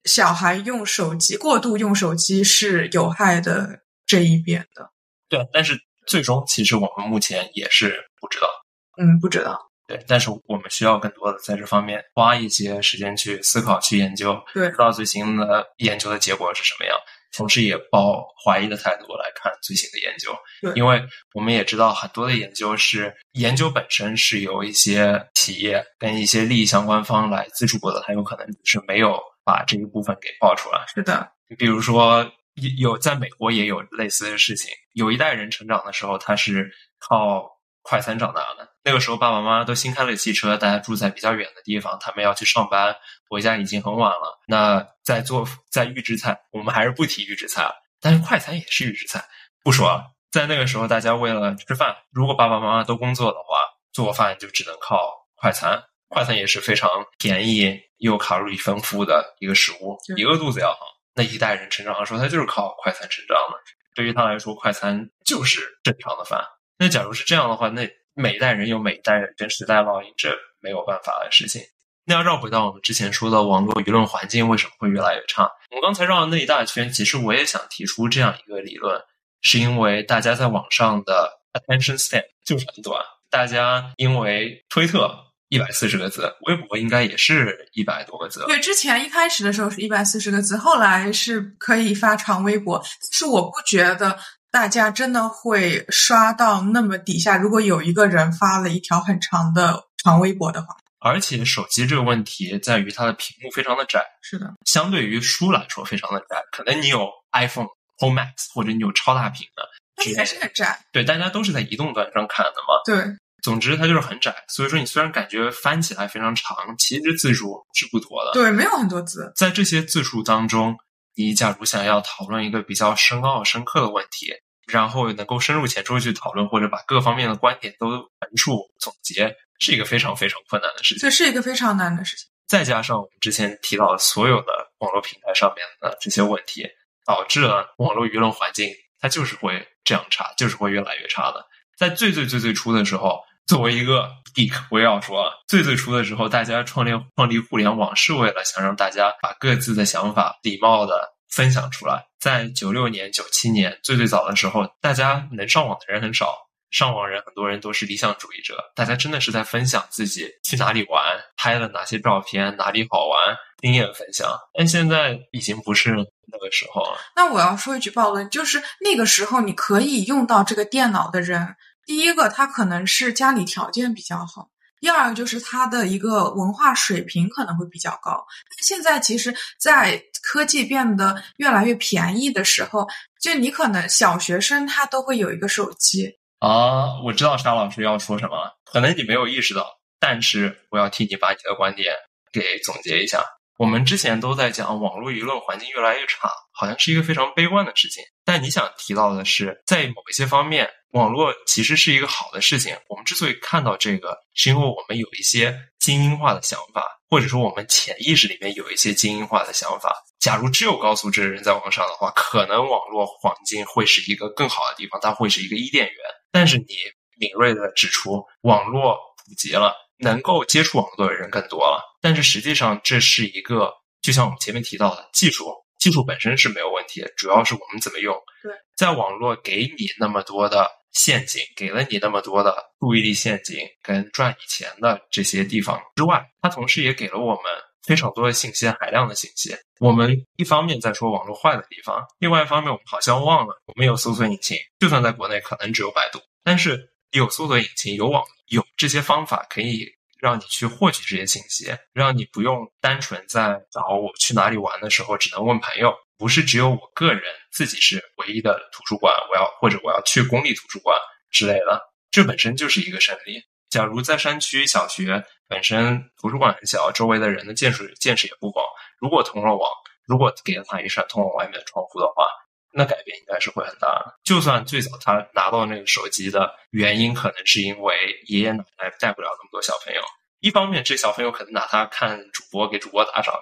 [0.04, 4.90] 小孩用手机过度用手机是有害的这一边的。
[5.28, 8.48] 对，但是最终其实我们目前也是不知道。
[8.96, 9.58] 嗯，不知道。
[9.86, 16.94] 对，但是我们需要更多的在这方面花一些时间去思考、去研究，对，知道最新的研究的结果是什么样，
[17.32, 20.34] 同时也抱怀疑的态度来看最新的研究。
[20.60, 21.02] 对，因为
[21.34, 30.84] 我们也知道很多的研究是研究本身是由一些企业跟一些利益相关方来资助过的，它有可能是没有把这一部分给爆出来。
[30.94, 32.30] 是的，比如说
[32.78, 37.56] 有在美国也有类似的事情，有一代人成长的时候，他是靠。
[37.80, 42.96] 快餐长大的那个时候，爸爸妈妈都新开了汽车，大家住在比较远的地方，他们要去上班，
[43.28, 44.40] 回家已经很晚了。
[44.46, 49.22] 那在做在预制菜，我们还是不提预制菜了，但是快餐也是预制菜，
[49.62, 50.06] 不说了。
[50.30, 53.60] 在那个时候，大家为了吃饭，如果爸爸妈妈都工作的话，
[53.92, 54.98] 做饭就只能靠
[55.36, 55.82] 快餐。
[56.08, 60.78] 快餐也是非常便宜又卡路里丰富的一个食物，比饿肚子要好。
[61.14, 63.58] 那一代人成长的时候，他就是靠快餐成长的。
[63.94, 66.42] 对于他来说，快餐就是正常的饭。
[66.78, 67.86] 那假如是这样的话，那
[68.18, 71.62] 每一代人有每一代人跟时代烙印，这没有办法的事情。
[72.04, 75.44] 那要绕回到我们之前说的网络舆论环境为什么会越来越差？
[75.70, 79.00] 我们刚才绕了那一大圈，其实我也想提出这样一个理论，
[79.40, 83.00] 是因为大家在网上的 attention span 就是很短，
[83.30, 85.14] 大家因为推特
[85.48, 94.18] 一百四十个字，微博应该也是一百多个字，对，之前一开始的时候是一百四十个字，后来是可以发长微博，是我不觉得
[94.50, 97.36] 大家真的会刷到那么底下。
[97.36, 106.42] 如果有一个人发了一条很长的长微博的话，而且手机这个问题在于它的屏幕非常的窄，是的，相对于书来说非常的窄。
[106.50, 109.62] 可能你有 iPhone Pro Max 或者你有超大屏的，
[109.94, 110.80] 但还是很窄。
[110.92, 112.80] 对，大家都是在移动端上看的嘛。
[112.84, 114.34] 对，总之它就是很窄。
[114.48, 118.32] 所以说你虽然感觉翻起来非常长，其实字数是不多的。
[118.32, 119.30] 对，没有很多字。
[119.36, 120.76] 在这些字数当中，
[121.18, 124.32] 你假如想要讨论一个比较深奥深刻的问题，
[124.66, 129.34] 然后能够深入浅出的去讨论，或者把各方面的观点都陈述总结。
[129.60, 132.28] 是一个非常非常困难的事情，这是一个非常难的事情。
[132.46, 136.64] 再加上我们之前提到的所有的网络平台上面的这些问题，
[137.04, 141.44] 导致了网络舆论环境它就是会这样差，就是会越来越差的。
[141.76, 152.04] 在最最最最初的时候，作为一个 geek，我也要说，最最初的时候，大家创立创立互联网是为了想让大家把各自的想法礼貌的分享出来。
[152.20, 156.46] 在九六年、九七年最最早的时候，大家能上网的人很少。
[156.70, 161.02] 上网人很多人都是理想主义者，大家真的是在分享自己去哪里玩，
[161.34, 164.28] 拍了哪些照片，哪里好玩，经验分享。
[164.52, 165.92] 但现在已经不是
[166.30, 166.98] 那个时候了。
[167.16, 171.56] 那我要说一句暴论，就是那个时候你可以用到这个电脑的人，
[171.88, 178.26] 第一个他可能是家里条件比较好，第二个就是他的一个文化水平可能会比较高。
[178.60, 182.86] 现在其实，在科技变得越来越便宜的时候，
[183.22, 186.18] 就你可能小学生他都会有一个手机。
[186.40, 188.36] 啊，我知道沙老师要说什么，
[188.70, 189.66] 可能你没有意识到，
[189.98, 191.94] 但是我要替你把你的观点
[192.30, 193.24] 给总结一下。
[193.56, 198.04] 我们之前都在讲网络舆论环境越来越差，好像是一个非常悲观的事情。
[198.26, 202.76] 但你想提到的是，在某一些方面，网络其实是一个好的事情。
[202.88, 209.94] 我们之所以看到这个，是因为我们有一些精英化的想法，或者说我们潜意识里面有一些精英化的想法。
[210.18, 215.94] 假如只有高素质的人在网上的话，可能网络环境会是一个更好的地方，它会是一个伊甸园。
[216.32, 216.74] 但是你
[217.18, 221.82] 敏锐的指出，网络普及了，能够接触网络的人更多了。
[222.00, 228.14] 但是实际上，这是一个就像我们前面提到的技术，技术本身是没有问题的，主要是我们怎么用。
[228.42, 237.42] 对，在网络给你那么多的陷阱，给了你那么多的注意力陷阱跟赚你钱的这些地方之外，它同时也给了我们
[237.82, 239.54] 非常多的信息，海量的信息。
[239.80, 249.86] 我们一方面在说网络坏的地方，另外一方面我们好像忘了，我们有搜索引擎，就算在国内可能只有百度，但是有搜索引擎，有网，有这些方法可以
[250.18, 260.98] 让你去获取这些信息，让你不用单纯在找我去哪里玩的时候只能问朋友，不是只有我个人自己是唯一的图书馆，我要或者我要去公立图书馆
[261.30, 263.42] 之类的，这本身就是一个胜利。
[263.70, 268.64] 假如在山区小学本身图书馆很小，周围的人的见识见识也不广。
[268.98, 269.70] 如果通了网，
[270.06, 272.24] 如果给了他一扇通往外面的窗户的话，
[272.72, 274.18] 那改变应该是会很大的。
[274.24, 280.00] 就算最早他拿到那个手机的原因，可能是因为爷爷奶奶带不了那么多小朋友。
[280.40, 283.34] 一方面，这小朋友可能拿它看主播，给主播打赏；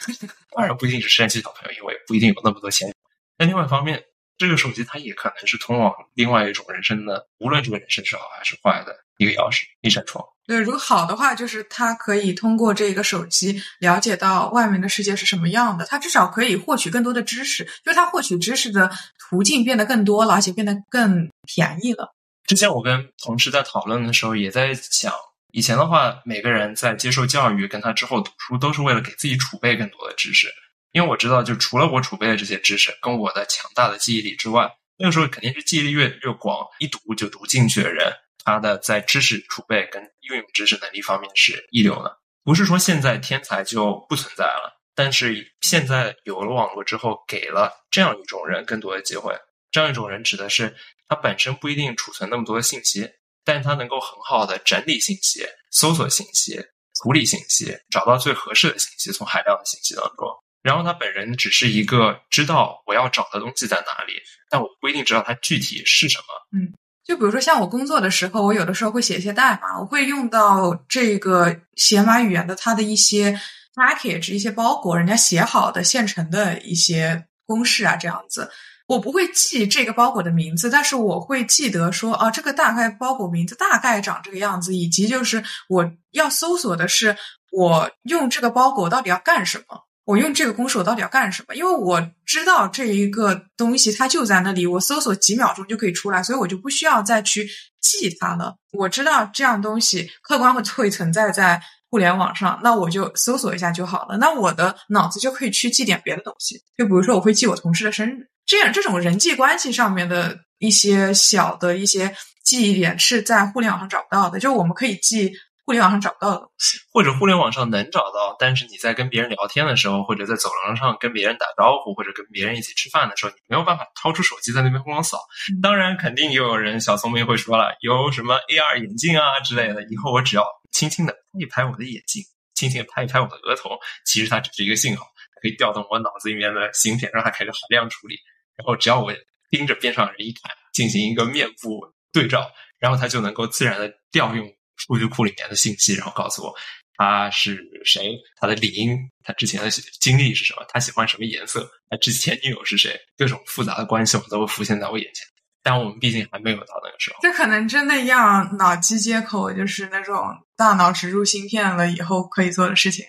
[0.56, 2.94] 当然，不一定是山西小朋友，因为不一定有那么多钱。
[3.36, 4.02] 但另外一方面，
[4.38, 10.24] 这个手机它也可能是通往另外一种人生的，无论这个人生是好还是坏的一个钥匙，一扇窗。
[10.46, 22.14] 对，如果好的话，就是他可以通过这个手机了解到外面的世界是什么样的，他至少可以获取更多的知识，就是他获取知识的途径变得更多了，而且变得更便宜了。
[22.46, 25.12] 之前我跟同事在讨论的时候，也在想，
[25.52, 30.48] 以前的话，每个人在接受教育跟他之后读书，都是为了给自己储备更多的知识，
[30.92, 34.66] 因为我知道，就除了我储备的这些知识跟我的强大的记忆力之外，
[34.96, 38.10] 那个时候肯定是记忆力越越广，一读就读进去的人。
[38.44, 49.34] 他的在知识储备跟运用知识能力方面是一流的，不是说现在天才就不存在了，但是现在有了网络之后，给了这样一种人更多的机会。
[49.70, 50.74] 这样一种人指的是
[51.06, 53.10] 他本身不一定储存那么多的信息，
[53.44, 56.58] 但他能够很好的整理信息、搜索信息、
[57.02, 60.26] 处理信息，找到最合适的信息，从海量的信息当中。
[60.62, 64.14] 然后他本人只是一个知道我要找的东西在哪里，
[64.48, 66.24] 但我不一定知道它具体是什么。
[66.58, 66.72] 嗯。
[67.08, 73.40] 就比如说，像我工作的时候，我有的时候会写一些代码，我会用到这个写码语言的它的一些
[73.74, 78.50] package、一些包裹，人家写好的现成的一些公式啊，这样子。
[78.86, 87.16] 我不会记这个包裹的名字，但是我会记得说，啊，这个大概包裹名字大概长这个样子，以及就是我要搜索的是，
[87.52, 91.54] 我用这个包裹到底要干什么，我用这个公式我到底要干什么？
[91.54, 97.46] 因为我知道这一个东西它就在那里，我搜索几秒钟就可以出来，所以我就不需要再去
[97.82, 98.56] 记它了。
[98.72, 104.16] 我知道这样东西客观会会存在在互联网上，那我就搜索一下就好了。
[104.16, 108.26] 那我的脑子就可以去记点别的东西，就比如说我会记我同事的生日。
[108.46, 115.30] 这样，这种人际关系上面的一些小的一些记忆点是在互联网上找不到的，就我们可以记
[115.68, 125.18] 互联网上找不到的东西，或者互联网上能找到，但是你在跟别人聊天的时候，或者在走廊上跟别人打招呼，或者跟别人一起吃饭的时候，你没有办法掏出手机在那边疯狂扫。
[125.62, 132.22] 当然，肯定又有人小聪明会说了，有什么 AR 眼镜啊之类的，以后我只要轻轻的拍一拍我的眼镜，
[132.54, 135.04] 轻轻的拍一拍我的额头，其实它只是一个信号，
[135.42, 138.16] 可以调动我脑子里面的芯片，让它开始海量处理。
[138.56, 139.12] 然后只要我
[139.50, 146.54] 盯着边上人一看，进行一个面部对照，然后它就能够自然的调用数据库里面的信息，然后告诉我
[146.96, 149.70] 他是谁，他的理应，他之前的
[150.00, 155.26] 经历是什么，他喜欢什么颜色，他之前女友是谁，各种复杂的关系我都会浮现在我眼前。
[155.62, 160.16] 但我们毕竟还没有到那个时候，这可能真的要脑机接口，就是那种
[160.56, 163.04] 大脑植入芯片了以后可以做的事情。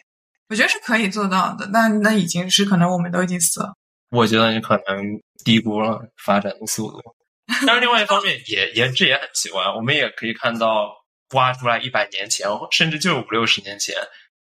[0.49, 3.75] 我觉得是可以做到的，但那已经是可能我们都已经死了。
[4.09, 5.05] 我觉得你可能
[5.45, 6.99] 低估了发展的速度，
[7.67, 10.91] 但是另外一方面也也这也很奇怪，我们也可以看到
[11.33, 13.95] 挖出来一百年前，甚至就是五六十年前，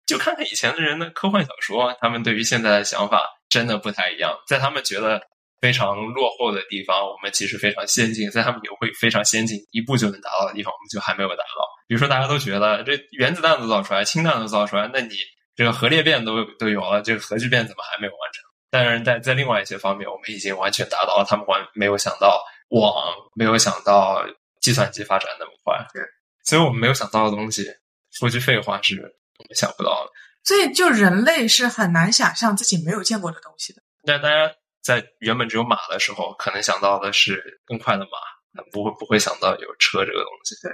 [0.07, 4.37] 就看看以前的人的科幻小说，他们对于现在的想法真的不太一样。
[4.47, 5.21] 在他们觉得
[5.61, 11.65] 非常落后的地方，我们其实非常先进；在他们也会非常先进，一步就能达到的地方，我们就还没有达到。
[11.87, 15.17] 比如说，大家都觉得这原子弹都造出来，氢弹都造出来，那你
[15.57, 18.45] 这个核裂变都都有了，这个核聚变怎么还没有完成？
[18.71, 22.95] 但是，在在另外一些方面，我们已经完全达到了他们完没有想到网，
[23.35, 24.23] 没有想到
[24.61, 25.75] 计算机发展那么快。
[25.93, 26.03] 对
[26.49, 27.65] 对，所以我们没有想到的东西，
[28.11, 28.97] 说句废话是
[29.39, 30.11] 我们想不到的。
[30.45, 33.83] 所以，就人类是很难想象自己没有见过的东西的。
[34.05, 34.51] 那大家
[34.83, 40.55] 在原本只有马的时候，可能想到的是更快的马，不会不会想到有车这个东西。
[40.63, 40.73] 对，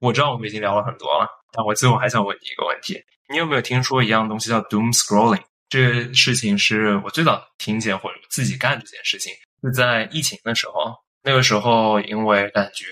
[0.00, 5.42] 我知道我们已经聊了很多了，但我最后还想问你一个问题：你有没有听说一样东西叫 doom scrolling？
[5.68, 9.32] 这个事情是我最早听见或者自己干这件事情，
[9.62, 10.94] 是在疫情的时候。
[11.22, 12.84] 那个时候，因为感觉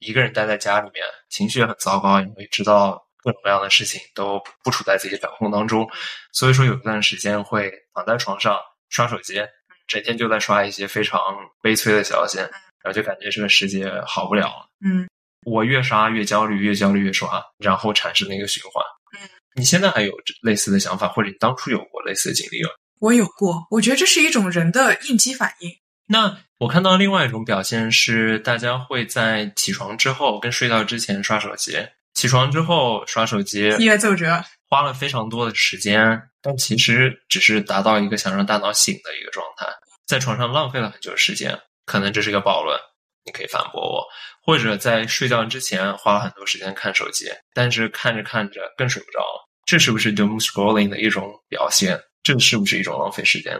[0.00, 5.88] 一个人待在家里面，情绪也很糟糕，因为知道各种各样的事情都不处在自己掌控当中，
[6.32, 9.40] 所以说有一段时间会躺在床上刷手机，
[9.86, 11.20] 整天就在刷一些非常
[11.62, 12.50] 悲催的消息，然
[12.84, 14.68] 后就感觉这个世界好不了了。
[14.84, 15.08] 嗯，
[15.44, 18.84] 我越刷越焦虑，越焦虑越刷，然后产生了一个循环。
[19.20, 19.28] 嗯。
[19.56, 22.70] 你现在还有类似的想法，或者你当初有过类似的经历吗？
[23.00, 25.70] 我有过，我觉得这是一种人的应激反应。
[26.12, 31.78] 那我看到另外一种表现是，大家会在起床之后跟睡觉之前刷手机，
[32.14, 39.66] 起床之后刷手机，音乐奏折，花了非常多的时间，但其实只是达到一个想让大脑醒的一个状态，
[40.04, 41.56] 在床上浪费了很久时间，
[41.86, 42.76] 可能这是一个暴论。
[43.24, 44.04] 你可以反驳我，
[44.42, 52.00] 或者在睡觉之前花了很多时间看手机，但是看着看着更睡不着了，这是不是 doom scrolling 的一种表现？
[52.24, 53.56] 这是不是一种浪费时间？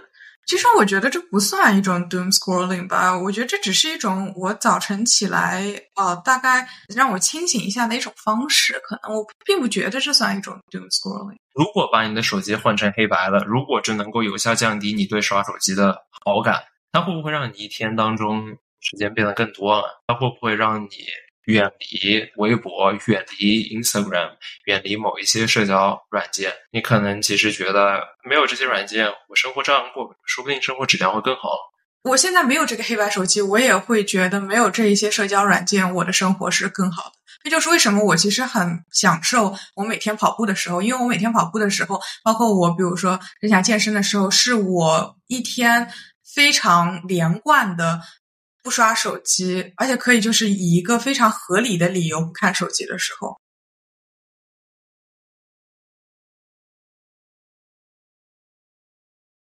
[0.47, 5.62] 其实我觉得这不算一种 doom scrolling 吧，我觉得这只是一种我早晨起来，
[5.95, 8.80] 呃，大概让我清醒一下的一种方式。
[8.84, 11.36] 可能我并不觉得这算一种 doom scrolling。
[11.55, 18.57] 如果把你的手机换成黑白了，如果这能够有效降低你对刷手机的好感，它会不会让你一天当中？
[18.82, 20.88] 时间变得更多了，它会不会让你
[21.45, 24.36] 远离微博、远离 Instagram、
[24.66, 26.53] 远离某一些社交软件？
[26.70, 31.51] 你可能其实觉得没有这些软件，我生活照样过，说不定生活质量会更好。
[32.05, 37.12] 我现在没有这个黑白手机，我也会觉得没有这一些社交软件，我的生活是更好的。
[37.43, 45.91] 这就是为什么我其实很享受我每天跑步的时候，因为我每天跑步的时候，包括我比如说人家健身的时候，是我一天
[46.34, 48.01] 非常连贯的。
[48.62, 53.40] 不刷手机，而且可以就是以一个非常合理的理由不看手机的时候，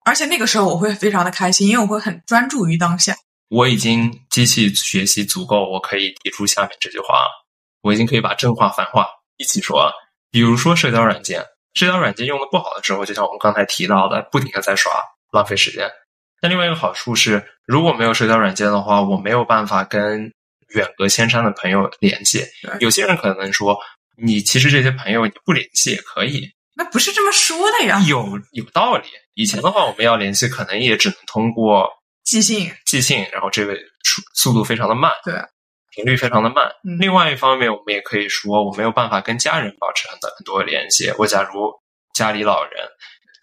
[0.06, 3.16] 而且那个时候我会非常的开心，因为我会很专注于当下。
[3.49, 7.28] 我已经机器学习足够，我可以提出下面这句话：
[7.82, 9.91] 我已经可以把正话反话一起说。
[10.32, 14.91] 比如说社交软件，社交软件用的不好的时候，就像我们刚才提到的，不停的在刷，
[15.32, 15.89] 浪费时间。
[16.44, 20.30] 但另外一个好处是，如果没有社交软件的话，我没有办法跟
[20.76, 22.44] 远隔千山的朋友联系。
[22.82, 23.80] 有些人可能说，
[24.22, 26.50] 你其实这些朋友你不联系也可以。
[26.76, 28.04] 那不是这么说的呀。
[28.10, 29.08] 有有道理。
[29.36, 31.89] 以前的话，我们要联系，可能也只能通过
[32.26, 33.74] 寄信，寄信，然后这个
[34.04, 35.34] 速速度非常的慢，对，
[35.96, 36.66] 频率非常的慢。
[36.86, 41.10] 嗯另外一方面，我们也可以说，我没有办法跟家人保持很多很多的联系。
[41.18, 41.72] 我假如
[42.14, 42.86] 家里老人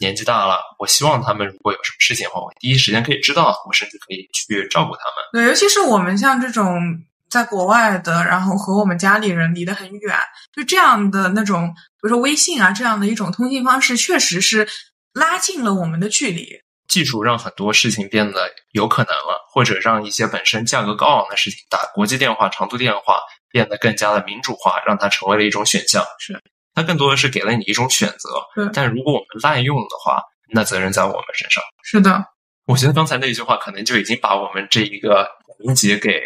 [0.00, 5.24] 年纪大了，我希望他们如果有什么事情的话，我第一时间可以知道，我甚至可以去照顾他们。
[5.32, 6.80] 对，尤其是我们像这种
[7.28, 10.16] 在国外的，然后和我们家里人离得很远，
[10.52, 14.66] 就这样的那种，比如说微信啊这样的一种通信方式，确实是
[15.12, 16.60] 拉近了我们的距离。
[16.88, 26.04] 技术让很多事情变得有可能了，或者让一些本身价格高昂的事情，打国际电话、长途电话变得更加的民主化，让它成为了一种选项。
[26.18, 26.42] 是，
[26.80, 28.70] 它更多的是给了你一种选择对。
[28.72, 30.22] 但如果我们滥用的话，
[30.52, 31.62] 那责任在我们身上。
[31.82, 32.24] 是的，
[32.66, 36.20] 我觉得刚才那句话可能就已经把我们这一个环节给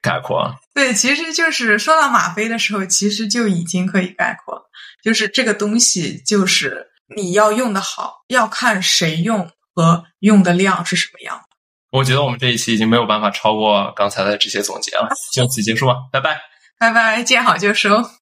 [0.00, 0.56] 概括了。
[0.74, 4.62] 对，其实就是说到吗啡的时候，其实就已经可以概括了，
[5.02, 11.40] 就是这个东西就是你要用的好，要看谁用和用的量是什么样。
[11.90, 16.40] 我觉得我们这一期已经没有办法超过刚才的这些总结了， 就此结束吧，拜拜。
[16.78, 18.21] 拜拜，见好就收。